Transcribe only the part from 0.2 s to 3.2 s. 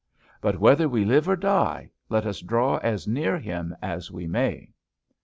But whether we live or die, let us draw as